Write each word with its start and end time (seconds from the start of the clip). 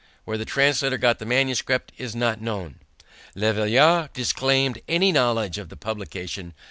Where 0.25 0.39
the 0.39 0.45
translator 0.45 0.97
got 0.97 1.19
the 1.19 1.27
manuscript 1.27 1.91
is 1.95 2.15
not 2.15 2.41
known. 2.41 2.79
Le 3.35 3.53
Veillard 3.53 4.11
disclaimed 4.13 4.81
any 4.87 5.11
knowledge 5.11 5.59
of 5.59 5.69
the 5.69 5.77
publication. 5.77 6.55